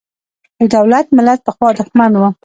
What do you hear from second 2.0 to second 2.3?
و.